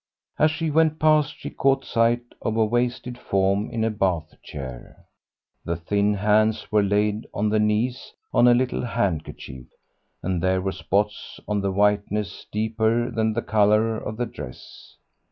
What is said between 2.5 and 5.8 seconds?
a wasted form in a bath chair. The